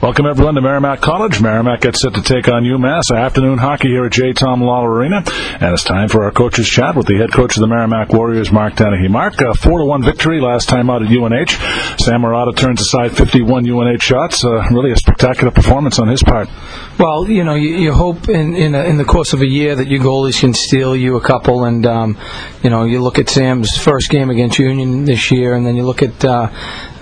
Welcome 0.00 0.26
everyone 0.26 0.54
to 0.54 0.60
Merrimack 0.60 1.00
College. 1.00 1.40
Merrimack 1.42 1.80
gets 1.80 2.02
set 2.02 2.14
to 2.14 2.22
take 2.22 2.46
on 2.46 2.62
UMass 2.62 3.12
afternoon 3.12 3.58
hockey 3.58 3.88
here 3.88 4.04
at 4.04 4.12
J. 4.12 4.32
Thom 4.32 4.60
Lawler 4.60 4.92
Arena, 4.92 5.24
and 5.26 5.74
it's 5.74 5.82
time 5.82 6.08
for 6.08 6.22
our 6.22 6.30
coaches 6.30 6.68
chat 6.68 6.94
with 6.94 7.08
the 7.08 7.16
head 7.16 7.32
coach 7.32 7.56
of 7.56 7.62
the 7.62 7.66
Merrimack 7.66 8.12
Warriors, 8.12 8.52
Mark 8.52 8.76
Dennehy. 8.76 9.08
Mark, 9.08 9.40
a 9.40 9.54
four 9.54 9.80
to 9.80 9.84
one 9.84 10.04
victory 10.04 10.40
last 10.40 10.68
time 10.68 10.88
out 10.88 11.02
at 11.02 11.08
UNH. 11.08 11.50
Sam 11.98 12.22
Marotta 12.22 12.56
turns 12.56 12.80
aside 12.80 13.16
51 13.16 13.68
UNH 13.68 13.98
shots. 13.98 14.44
Uh, 14.44 14.64
really 14.70 14.92
a 14.92 14.96
spectacular 14.96 15.50
performance 15.50 15.98
on 15.98 16.06
his 16.06 16.22
part. 16.22 16.48
Well, 16.96 17.28
you 17.28 17.42
know, 17.42 17.56
you, 17.56 17.70
you 17.70 17.92
hope 17.92 18.28
in 18.28 18.54
in, 18.54 18.76
a, 18.76 18.84
in, 18.84 18.98
the 18.98 19.04
course 19.04 19.32
of 19.32 19.40
a 19.40 19.48
year 19.48 19.74
that 19.74 19.88
your 19.88 20.00
goalies 20.00 20.38
can 20.38 20.54
steal 20.54 20.94
you 20.94 21.16
a 21.16 21.20
couple, 21.20 21.64
and 21.64 21.84
um, 21.86 22.16
you 22.62 22.70
know, 22.70 22.84
you 22.84 23.02
look 23.02 23.18
at 23.18 23.28
Sam's 23.28 23.76
first 23.76 24.10
game 24.10 24.30
against 24.30 24.60
Union 24.60 25.06
this 25.06 25.32
year, 25.32 25.54
and 25.54 25.66
then 25.66 25.74
you 25.74 25.84
look 25.84 26.02
at 26.04 26.24
uh, 26.24 26.50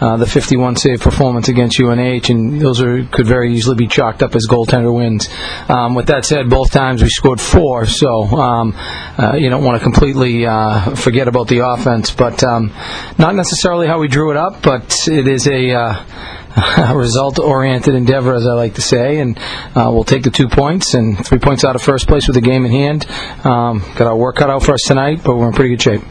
uh, 0.00 0.16
the 0.16 0.26
51 0.26 0.76
save 0.76 1.00
performance 1.00 1.48
against 1.48 1.80
UNH, 1.80 2.30
and 2.30 2.60
those 2.60 2.80
are 2.80 3.04
could 3.04 3.26
very 3.26 3.54
easily 3.54 3.76
be 3.76 3.86
chalked 3.86 4.22
up 4.22 4.34
as 4.34 4.46
goaltender 4.48 4.94
wins. 4.94 5.28
Um, 5.68 5.94
with 5.94 6.06
that 6.06 6.24
said, 6.24 6.50
both 6.50 6.70
times 6.70 7.02
we 7.02 7.08
scored 7.08 7.40
four, 7.40 7.86
so 7.86 8.22
um, 8.24 8.74
uh, 8.76 9.36
you 9.36 9.50
don't 9.50 9.64
want 9.64 9.78
to 9.78 9.82
completely 9.82 10.46
uh, 10.46 10.94
forget 10.94 11.28
about 11.28 11.48
the 11.48 11.66
offense, 11.66 12.10
but 12.10 12.42
um, 12.44 12.72
not 13.18 13.34
necessarily 13.34 13.86
how 13.86 13.98
we 13.98 14.08
drew 14.08 14.30
it 14.30 14.36
up, 14.36 14.62
but 14.62 15.08
it 15.08 15.26
is 15.26 15.46
a 15.46 16.04
uh, 16.56 16.94
result-oriented 16.96 17.94
endeavor, 17.94 18.34
as 18.34 18.46
I 18.46 18.52
like 18.52 18.74
to 18.74 18.82
say, 18.82 19.20
and 19.20 19.38
uh, 19.38 19.90
we'll 19.92 20.04
take 20.04 20.22
the 20.22 20.30
two 20.30 20.48
points 20.48 20.94
and 20.94 21.24
three 21.24 21.38
points 21.38 21.64
out 21.64 21.76
of 21.76 21.82
first 21.82 22.08
place 22.08 22.26
with 22.26 22.34
the 22.34 22.40
game 22.40 22.64
in 22.64 22.70
hand. 22.72 23.06
Um, 23.44 23.80
got 23.96 24.06
our 24.06 24.16
work 24.16 24.36
cut 24.36 24.50
out 24.50 24.62
for 24.62 24.72
us 24.72 24.82
tonight, 24.86 25.20
but 25.24 25.36
we're 25.36 25.48
in 25.48 25.54
pretty 25.54 25.70
good 25.70 25.82
shape. 25.82 26.02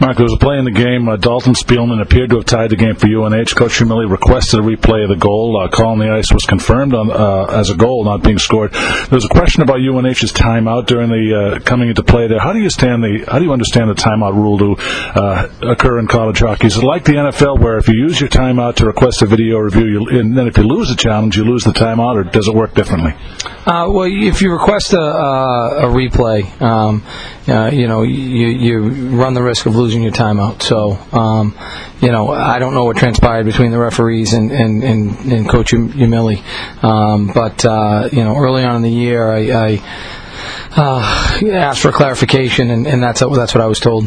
Mark, 0.00 0.16
there 0.16 0.24
was 0.24 0.34
a 0.34 0.38
play 0.38 0.58
in 0.58 0.64
the 0.64 0.70
game. 0.70 1.08
Uh, 1.08 1.16
Dalton 1.16 1.54
Speelman 1.54 2.00
appeared 2.00 2.30
to 2.30 2.36
have 2.36 2.44
tied 2.44 2.70
the 2.70 2.76
game 2.76 2.94
for 2.94 3.08
UNH. 3.08 3.54
Coach 3.56 3.80
Umile 3.80 4.08
requested 4.08 4.60
a 4.60 4.62
replay 4.62 5.02
of 5.02 5.08
the 5.08 5.16
goal. 5.16 5.60
Uh, 5.60 5.68
call 5.68 5.92
on 5.92 5.98
the 5.98 6.10
ice 6.10 6.32
was 6.32 6.44
confirmed 6.44 6.94
on, 6.94 7.10
uh, 7.10 7.46
as 7.58 7.70
a 7.70 7.76
goal, 7.76 8.04
not 8.04 8.22
being 8.22 8.38
scored. 8.38 8.72
There 8.72 9.16
was 9.16 9.24
a 9.24 9.28
question 9.28 9.62
about 9.62 9.80
UNH's 9.80 10.32
timeout 10.32 10.86
during 10.86 11.10
the 11.10 11.56
uh, 11.56 11.60
coming 11.60 11.88
into 11.88 12.02
play 12.02 12.28
there. 12.28 12.38
How 12.38 12.52
do 12.52 12.60
you 12.60 12.70
stand 12.70 13.02
the 13.02 13.24
How 13.28 13.38
do 13.38 13.44
you 13.44 13.52
understand 13.52 13.90
the 13.90 13.94
timeout 13.94 14.34
rule 14.34 14.58
to 14.58 14.76
uh, 14.78 15.48
occur 15.62 15.98
in 15.98 16.06
college 16.06 16.38
hockey? 16.38 16.68
Is 16.68 16.76
it 16.76 16.84
like 16.84 17.04
the 17.04 17.14
NFL, 17.14 17.60
where 17.60 17.78
if 17.78 17.88
you 17.88 17.94
use 17.94 18.20
your 18.20 18.30
timeout 18.30 18.76
to 18.76 18.86
request 18.86 19.22
a 19.22 19.26
video 19.26 19.58
review, 19.58 19.86
you, 19.88 20.06
and 20.20 20.36
then 20.36 20.46
if 20.46 20.56
you 20.56 20.64
lose 20.64 20.88
the 20.88 20.96
challenge, 20.96 21.36
you 21.36 21.44
lose 21.44 21.64
the 21.64 21.72
timeout, 21.72 22.16
or 22.16 22.24
does 22.24 22.48
it 22.48 22.54
work 22.54 22.74
differently? 22.74 23.12
Uh, 23.66 23.86
well, 23.90 24.08
if 24.08 24.40
you 24.40 24.52
request 24.52 24.92
a, 24.92 25.00
a, 25.00 25.88
a 25.88 25.92
replay, 25.92 26.60
um, 26.62 27.04
uh, 27.48 27.70
you 27.72 27.86
know, 27.86 28.02
you, 28.02 28.46
you 28.48 28.88
run 29.16 29.34
the 29.34 29.42
risk 29.42 29.66
of 29.66 29.76
losing 29.76 30.02
your 30.02 30.12
timeout. 30.12 30.62
So, 30.62 30.92
um, 31.16 31.56
you 32.00 32.10
know, 32.10 32.30
I 32.30 32.58
don't 32.58 32.74
know 32.74 32.84
what 32.84 32.96
transpired 32.96 33.44
between 33.44 33.70
the 33.70 33.78
referees 33.78 34.32
and, 34.32 34.50
and, 34.52 34.82
and, 34.82 35.32
and 35.32 35.48
Coach 35.48 35.72
Umile. 35.72 36.42
Um, 36.82 37.30
but, 37.34 37.64
uh, 37.64 38.08
you 38.12 38.24
know, 38.24 38.36
early 38.36 38.64
on 38.64 38.76
in 38.76 38.82
the 38.82 38.90
year, 38.90 39.30
I, 39.30 39.50
I 39.50 39.82
uh, 40.76 41.46
asked 41.52 41.80
for 41.80 41.92
clarification, 41.92 42.70
and, 42.70 42.86
and 42.86 43.02
that's, 43.02 43.20
that's 43.20 43.54
what 43.54 43.60
I 43.60 43.66
was 43.66 43.80
told. 43.80 44.06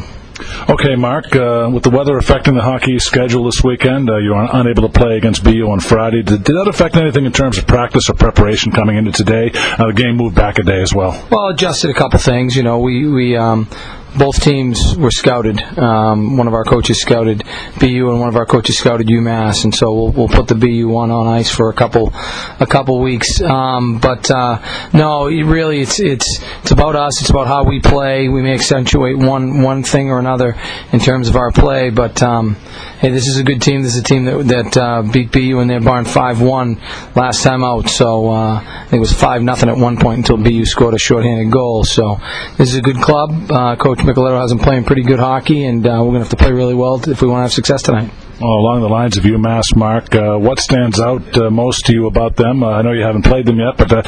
Okay, 0.69 0.95
Mark, 0.95 1.35
uh, 1.35 1.69
with 1.71 1.83
the 1.83 1.89
weather 1.89 2.17
affecting 2.17 2.55
the 2.55 2.61
hockey 2.61 2.99
schedule 2.99 3.45
this 3.45 3.63
weekend, 3.63 4.09
uh, 4.09 4.17
you 4.17 4.33
are 4.33 4.49
unable 4.53 4.87
to 4.87 4.99
play 4.99 5.17
against 5.17 5.43
BU 5.43 5.69
on 5.69 5.79
Friday. 5.79 6.21
Did, 6.23 6.43
did, 6.43 6.55
that 6.55 6.67
affect 6.67 6.95
anything 6.95 7.25
in 7.25 7.31
terms 7.31 7.57
of 7.57 7.67
practice 7.67 8.09
or 8.09 8.13
preparation 8.13 8.71
coming 8.71 8.97
into 8.97 9.11
today? 9.11 9.51
Uh, 9.53 9.87
the 9.87 9.93
game 9.93 10.17
moved 10.17 10.35
back 10.35 10.59
a 10.59 10.63
day 10.63 10.81
as 10.81 10.93
well. 10.93 11.11
Well, 11.31 11.49
adjusted 11.49 11.89
a 11.89 11.93
couple 11.93 12.19
things. 12.19 12.55
You 12.55 12.63
know, 12.63 12.79
we, 12.79 13.07
we 13.07 13.35
um, 13.35 13.69
both 14.17 14.41
teams 14.41 14.95
were 14.97 15.11
scouted. 15.11 15.61
Um, 15.77 16.37
one 16.37 16.47
of 16.47 16.53
our 16.53 16.63
coaches 16.63 17.01
scouted 17.01 17.43
BU, 17.79 18.09
and 18.09 18.19
one 18.19 18.29
of 18.29 18.35
our 18.35 18.45
coaches 18.45 18.77
scouted 18.77 19.07
UMass, 19.07 19.63
and 19.63 19.73
so 19.73 19.93
we'll, 19.93 20.11
we'll 20.11 20.27
put 20.27 20.47
the 20.47 20.55
BU 20.55 20.87
one 20.87 21.11
on 21.11 21.27
ice 21.27 21.49
for 21.49 21.69
a 21.69 21.73
couple 21.73 22.11
a 22.59 22.67
couple 22.67 22.99
weeks. 22.99 23.41
Um, 23.41 23.99
but 23.99 24.29
uh, 24.29 24.61
no, 24.93 25.27
really, 25.27 25.81
it's 25.81 25.99
it's 25.99 26.41
it's 26.61 26.71
about 26.71 26.95
us. 26.95 27.21
It's 27.21 27.29
about 27.29 27.47
how 27.47 27.63
we 27.63 27.79
play. 27.79 28.27
We 28.27 28.41
may 28.41 28.53
accentuate 28.53 29.17
one 29.17 29.61
one 29.61 29.83
thing 29.83 30.09
or 30.09 30.19
another 30.19 30.55
in 30.91 30.99
terms 30.99 31.29
of 31.29 31.35
our 31.35 31.51
play, 31.51 31.89
but 31.89 32.21
um, 32.21 32.55
hey, 32.99 33.09
this 33.09 33.27
is 33.27 33.37
a 33.37 33.43
good 33.43 33.61
team. 33.61 33.81
This 33.81 33.95
is 33.95 34.01
a 34.01 34.03
team 34.03 34.25
that 34.25 34.47
that 34.47 34.77
uh, 34.77 35.01
beat 35.03 35.31
BU 35.31 35.59
in 35.59 35.67
their 35.67 35.81
barn 35.81 36.05
five 36.05 36.41
one 36.41 36.81
last 37.15 37.43
time 37.43 37.63
out. 37.63 37.87
So 37.87 38.29
uh, 38.29 38.59
I 38.61 38.83
think 38.89 38.95
it 38.95 38.99
was 38.99 39.13
five 39.13 39.41
nothing 39.41 39.69
at 39.69 39.77
one 39.77 39.97
point 39.97 40.17
until 40.19 40.37
BU 40.37 40.65
scored 40.65 40.93
a 40.93 40.99
shorthanded 40.99 41.51
goal. 41.51 41.83
So 41.85 42.17
this 42.57 42.69
is 42.69 42.75
a 42.75 42.81
good 42.81 42.97
club. 42.97 43.31
Uh, 43.49 43.75
Coach 43.77 44.00
Micheletto 44.01 44.39
has 44.39 44.49
them 44.49 44.59
playing 44.59 44.83
pretty 44.83 45.03
good 45.03 45.19
hockey, 45.19 45.65
and 45.65 45.85
uh, 45.85 45.89
we're 45.99 46.11
going 46.11 46.13
to 46.15 46.19
have 46.21 46.29
to 46.29 46.35
play 46.35 46.51
really 46.51 46.73
well 46.73 47.01
if 47.09 47.21
we 47.21 47.27
want 47.27 47.39
to 47.39 47.43
have 47.43 47.53
success 47.53 47.81
tonight. 47.81 48.11
Well, 48.39 48.49
along 48.49 48.81
the 48.81 48.89
lines 48.89 49.17
of 49.17 49.23
UMass, 49.23 49.75
Mark, 49.75 50.15
uh, 50.15 50.37
what 50.37 50.59
stands 50.59 50.99
out 50.99 51.37
uh, 51.37 51.51
most 51.51 51.85
to 51.85 51.93
you 51.93 52.07
about 52.07 52.35
them? 52.35 52.63
Uh, 52.63 52.69
I 52.69 52.81
know 52.81 52.91
you 52.91 53.03
haven't 53.03 53.23
played 53.23 53.45
them 53.45 53.59
yet, 53.59 53.77
but 53.77 53.91
uh, 53.91 54.01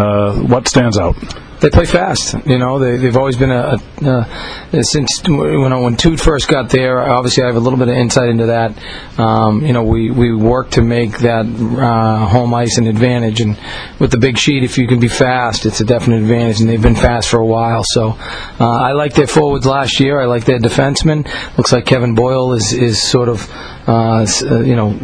uh, 0.00 0.36
what 0.42 0.68
stands 0.68 0.96
out? 0.96 1.16
They 1.60 1.70
play 1.70 1.84
fast. 1.84 2.34
You 2.46 2.58
know, 2.58 2.78
they, 2.78 2.96
they've 2.96 3.16
always 3.16 3.36
been 3.36 3.50
a, 3.50 3.78
a, 4.02 4.26
a 4.72 4.82
since 4.82 5.22
when 5.26 5.82
when 5.82 5.96
Toot 5.96 6.18
first 6.18 6.48
got 6.48 6.70
there. 6.70 7.00
Obviously, 7.00 7.42
I 7.42 7.46
have 7.46 7.56
a 7.56 7.60
little 7.60 7.78
bit 7.78 7.88
of 7.88 7.94
insight 7.94 8.28
into 8.28 8.46
that. 8.46 8.76
Um, 9.18 9.64
you 9.64 9.72
know, 9.72 9.82
we 9.82 10.10
we 10.10 10.34
work 10.34 10.70
to 10.70 10.82
make 10.82 11.18
that 11.18 11.46
uh, 11.46 12.26
home 12.26 12.54
ice 12.54 12.78
an 12.78 12.86
advantage, 12.86 13.40
and 13.40 13.58
with 13.98 14.10
the 14.10 14.18
big 14.18 14.38
sheet, 14.38 14.64
if 14.64 14.78
you 14.78 14.86
can 14.86 15.00
be 15.00 15.08
fast, 15.08 15.66
it's 15.66 15.80
a 15.80 15.84
definite 15.84 16.22
advantage. 16.22 16.60
And 16.60 16.68
they've 16.68 16.80
been 16.80 16.94
fast 16.94 17.28
for 17.28 17.38
a 17.38 17.46
while. 17.46 17.82
So 17.84 18.16
uh, 18.58 18.68
I 18.68 18.92
like 18.92 19.14
their 19.14 19.26
forwards 19.26 19.66
last 19.66 20.00
year. 20.00 20.20
I 20.20 20.24
like 20.24 20.44
their 20.44 20.58
defensemen. 20.58 21.26
Looks 21.58 21.72
like 21.72 21.84
Kevin 21.84 22.14
Boyle 22.14 22.54
is 22.54 22.72
is 22.72 23.02
sort 23.02 23.28
of 23.28 23.50
uh, 23.86 24.24
uh 24.24 24.60
you 24.60 24.76
know 24.76 24.96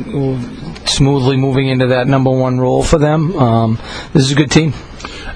smoothly 0.86 1.36
moving 1.36 1.68
into 1.68 1.88
that 1.88 2.06
number 2.06 2.30
one 2.30 2.58
role 2.58 2.82
for 2.82 2.98
them. 2.98 3.36
Um, 3.36 3.78
this 4.12 4.24
is 4.24 4.32
a 4.32 4.34
good 4.34 4.50
team. 4.50 4.72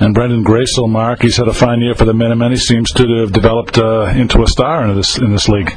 And 0.01 0.17
Branden 0.17 0.43
Gracel, 0.43 0.89
Mark, 0.89 1.21
he's 1.21 1.37
had 1.37 1.47
a 1.47 1.53
fine 1.53 1.83
year 1.83 1.95
for 1.95 2.07
the 2.07 2.15
Minutemen. 2.15 2.53
He 2.53 2.57
seems 2.57 2.91
to 2.93 3.07
have 3.21 3.33
developed 3.33 3.77
uh, 3.77 4.11
into 4.17 4.43
a 4.43 4.47
star 4.47 4.89
in 4.89 4.97
this 4.97 5.19
in 5.19 5.31
this 5.31 5.47
league. 5.47 5.77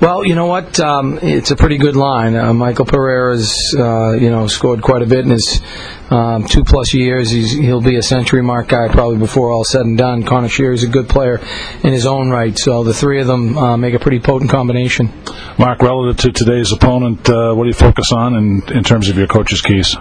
Well, 0.00 0.24
you 0.24 0.34
know 0.34 0.46
what? 0.46 0.78
Um, 0.80 1.18
it's 1.22 1.50
a 1.50 1.56
pretty 1.56 1.78
good 1.78 1.96
line. 1.96 2.34
Uh, 2.34 2.52
Michael 2.52 2.86
Pereira's, 2.86 3.74
uh, 3.78 4.12
you 4.12 4.30
know, 4.30 4.46
scored 4.46 4.82
quite 4.82 5.02
a 5.02 5.06
bit 5.06 5.20
in 5.20 5.30
his 5.30 5.62
um, 6.10 6.44
two 6.44 6.64
plus 6.64 6.92
years. 6.94 7.30
He's, 7.30 7.52
he'll 7.52 7.80
be 7.80 7.96
a 7.96 8.02
century 8.02 8.42
mark 8.42 8.68
guy 8.68 8.88
probably 8.88 9.18
before 9.18 9.50
all 9.50 9.64
said 9.64 9.82
and 9.82 9.96
done. 9.96 10.24
Conor 10.24 10.48
Sheary's 10.48 10.82
a 10.82 10.88
good 10.88 11.08
player 11.08 11.40
in 11.82 11.92
his 11.92 12.06
own 12.06 12.30
right. 12.30 12.58
So 12.58 12.84
the 12.84 12.94
three 12.94 13.20
of 13.20 13.26
them 13.26 13.56
uh, 13.56 13.76
make 13.76 13.94
a 13.94 13.98
pretty 13.98 14.20
potent 14.20 14.50
combination. 14.50 15.12
Mark, 15.58 15.82
relative 15.82 16.16
to 16.18 16.32
today's 16.32 16.72
opponent, 16.72 17.28
uh, 17.28 17.54
what 17.54 17.64
do 17.64 17.68
you 17.68 17.74
focus 17.74 18.12
on 18.12 18.34
in, 18.34 18.62
in 18.76 18.84
terms 18.84 19.08
of 19.08 19.16
your 19.16 19.26
coach's 19.26 19.60
keys? 19.60 19.96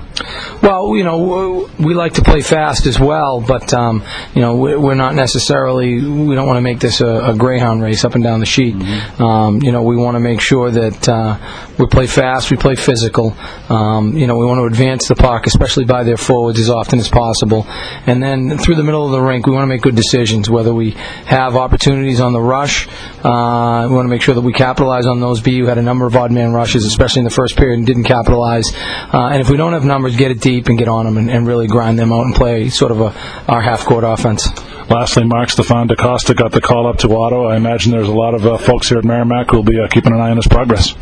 Well, 0.61 0.95
you 0.95 1.03
know, 1.03 1.69
we 1.79 1.93
like 1.93 2.13
to 2.13 2.23
play 2.23 2.41
fast 2.41 2.85
as 2.85 2.99
well, 2.99 3.41
but 3.41 3.73
um, 3.73 4.03
you 4.33 4.41
know, 4.41 4.55
we're 4.55 4.95
not 4.95 5.15
necessarily. 5.15 5.95
We 5.95 6.35
don't 6.35 6.47
want 6.47 6.57
to 6.57 6.61
make 6.61 6.79
this 6.79 7.01
a, 7.01 7.31
a 7.31 7.35
greyhound 7.35 7.81
race 7.81 8.05
up 8.05 8.15
and 8.15 8.23
down 8.23 8.39
the 8.39 8.45
sheet. 8.45 8.75
Mm-hmm. 8.75 9.23
Um, 9.51 9.61
you 9.61 9.71
know, 9.71 9.83
we 9.83 9.95
want 9.95 10.15
to 10.15 10.19
make 10.19 10.41
sure 10.41 10.71
that 10.71 11.09
uh, 11.09 11.37
we 11.77 11.87
play 11.87 12.07
fast, 12.07 12.51
we 12.51 12.57
play 12.57 12.75
physical. 12.75 13.35
Um, 13.69 14.15
you 14.15 14.27
know, 14.27 14.37
we 14.37 14.45
want 14.45 14.59
to 14.59 14.65
advance 14.65 15.07
the 15.07 15.15
puck, 15.15 15.47
especially 15.47 15.85
by 15.85 16.03
their 16.03 16.17
forwards, 16.17 16.59
as 16.59 16.69
often 16.69 16.99
as 16.99 17.09
possible. 17.09 17.65
And 18.05 18.21
then 18.21 18.57
through 18.57 18.75
the 18.75 18.83
middle 18.83 19.05
of 19.05 19.11
the 19.11 19.21
rink, 19.21 19.45
we 19.45 19.53
want 19.53 19.63
to 19.63 19.67
make 19.67 19.81
good 19.81 19.95
decisions. 19.95 20.49
Whether 20.49 20.73
we 20.73 20.91
have 21.25 21.55
opportunities 21.55 22.19
on 22.19 22.33
the 22.33 22.41
rush, 22.41 22.87
uh, 23.23 23.87
we 23.89 23.95
want 23.95 24.05
to 24.05 24.09
make 24.09 24.21
sure 24.21 24.35
that 24.35 24.41
we 24.41 24.53
capitalize 24.53 25.05
on 25.05 25.19
those. 25.19 25.41
BU 25.41 25.65
had 25.65 25.77
a 25.77 25.83
number 25.83 26.05
of 26.05 26.15
odd 26.15 26.31
man 26.31 26.53
rushes, 26.53 26.85
especially 26.85 27.21
in 27.21 27.25
the 27.25 27.31
first 27.31 27.57
period, 27.57 27.77
and 27.77 27.85
didn't 27.85 28.05
capitalize. 28.05 28.71
Uh, 28.73 29.29
and 29.31 29.41
if 29.41 29.49
we 29.49 29.57
don't 29.57 29.73
have 29.73 29.85
numbers, 29.85 30.15
get 30.15 30.31
it 30.31 30.41
deep 30.41 30.67
and 30.67 30.77
get 30.77 30.87
on 30.87 31.05
them 31.05 31.17
and, 31.17 31.29
and 31.29 31.47
really 31.47 31.67
grind 31.67 31.99
them 31.99 32.11
out 32.13 32.25
and 32.25 32.35
play 32.35 32.69
sort 32.69 32.91
of 32.91 33.01
a 33.01 33.11
our 33.47 33.61
half 33.61 33.85
court 33.85 34.03
offense. 34.03 34.49
Lastly, 34.91 35.23
Mark 35.23 35.47
Stéphane 35.47 35.87
Da 35.87 35.95
Costa 35.95 36.33
got 36.33 36.51
the 36.51 36.59
call 36.59 36.85
up 36.85 36.97
to 36.97 37.15
Ottawa. 37.15 37.47
I 37.47 37.55
imagine 37.55 37.93
there's 37.93 38.09
a 38.09 38.13
lot 38.13 38.33
of 38.33 38.45
uh, 38.45 38.57
folks 38.57 38.89
here 38.89 38.97
at 38.97 39.05
Merrimack 39.05 39.49
who 39.49 39.55
will 39.55 39.63
be 39.63 39.79
uh, 39.79 39.87
keeping 39.87 40.11
an 40.11 40.19
eye 40.19 40.31
on 40.31 40.35
his 40.35 40.47
progress. 40.47 40.93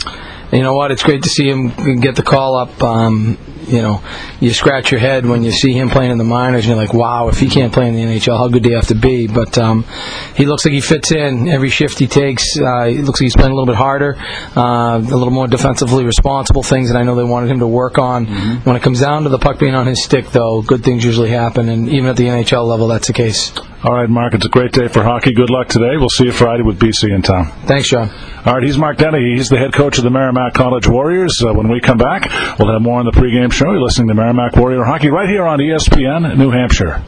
You 0.52 0.62
know 0.62 0.76
what? 0.76 0.92
It's 0.92 1.02
great 1.02 1.24
to 1.24 1.30
see 1.30 1.50
him 1.50 1.70
get 2.00 2.16
the 2.16 2.22
call 2.22 2.56
up. 2.56 2.84
Um, 2.84 3.40
you 3.68 3.82
know, 3.82 4.04
you 4.40 4.52
scratch 4.52 4.92
your 4.92 5.00
head 5.00 5.26
when 5.26 5.44
you 5.44 5.52
see 5.52 5.74
him 5.74 5.90
playing 5.90 6.12
in 6.12 6.20
the 6.20 6.24
minors, 6.24 6.66
and 6.66 6.76
you're 6.76 6.86
like, 6.86 6.94
wow, 6.94 7.30
if 7.30 7.40
he 7.40 7.50
can't 7.50 7.74
play 7.74 7.88
in 7.88 7.96
the 7.96 8.02
NHL, 8.02 8.38
how 8.38 8.48
good 8.48 8.62
do 8.62 8.70
you 8.70 8.76
have 8.76 8.88
to 8.88 8.96
be? 8.96 9.26
But 9.26 9.58
um, 9.58 9.86
he 10.36 10.46
looks 10.46 10.66
like 10.66 10.74
he 10.74 10.82
fits 10.82 11.12
in 11.12 11.48
every 11.50 11.70
shift 11.70 11.98
he 11.98 12.08
takes. 12.08 12.60
Uh, 12.60 12.86
he 12.86 13.00
looks 13.00 13.20
like 13.20 13.26
he's 13.26 13.36
playing 13.36 13.52
a 13.52 13.56
little 13.56 13.66
bit 13.66 13.76
harder, 13.76 14.18
uh, 14.56 14.98
a 14.98 15.00
little 15.00 15.32
more 15.32 15.48
defensively 15.48 16.06
responsible 16.06 16.62
things 16.62 16.92
that 16.92 16.98
I 16.98 17.04
know 17.04 17.16
they 17.16 17.24
wanted 17.24 17.50
him 17.50 17.60
to 17.60 17.68
work 17.68 17.98
on. 17.98 18.28
Mm-hmm. 18.28 18.70
When 18.70 18.76
it 18.76 18.84
comes 18.84 19.00
down 19.02 19.24
to 19.24 19.30
the 19.30 19.40
puck 19.40 19.58
being 19.58 19.76
on 19.76 19.88
his 19.88 20.04
stick, 20.04 20.30
though, 20.30 20.62
good 20.62 20.84
things 20.84 21.04
usually 21.04 21.30
happen, 21.30 21.70
and 21.70 21.90
even 21.90 22.08
at 22.08 22.18
the 22.18 22.26
NHL 22.26 22.68
level, 22.68 22.88
that's 22.88 23.08
the 23.08 23.14
case. 23.14 23.52
All 23.82 23.94
right, 23.94 24.10
Mark, 24.10 24.34
it's 24.34 24.46
a 24.46 24.50
great 24.50 24.74
day 24.74 24.90
for 24.90 25.04
hockey. 25.04 25.32
Good 25.32 25.50
luck 25.50 25.70
today. 25.70 25.96
We'll 25.96 26.10
see 26.10 26.26
you 26.26 26.34
Friday 26.34 26.64
with 26.64 26.78
BC 26.80 27.16
in 27.16 27.22
town. 27.22 27.46
Thanks, 27.66 27.88
John. 27.88 28.10
All 28.46 28.56
right, 28.56 28.64
he's 28.64 28.78
Mark 28.78 28.98
Dennehy. 28.98 29.36
He's 29.38 29.48
the 29.48 29.58
head 29.58 29.72
coach 29.72 29.98
of 29.98 30.04
the 30.04 30.10
Merrimack 30.10 30.54
College 30.54 30.86
Warriors. 30.86 31.42
Uh, 31.42 31.54
when 31.54 31.70
we 31.70 31.80
come 31.80 31.98
back, 31.98 32.30
we'll 32.60 32.74
have 32.74 32.82
more 32.82 33.00
on 33.00 33.06
the 33.06 33.14
pregame 33.14 33.54
show. 33.54 33.72
You're 33.72 33.82
listening 33.82 34.10
to 34.10 34.16
Merrimack 34.16 34.58
Warrior 34.58 34.84
Hockey 34.84 35.10
right 35.10 35.30
here 35.30 35.46
on 35.46 35.60
ESPN, 35.60 36.38
New 36.38 36.52
Hampshire. 36.52 37.02